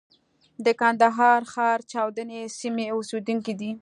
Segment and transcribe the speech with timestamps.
[0.65, 3.69] د کندهار ښار چاوڼۍ سیمې اوسېدونکی دی.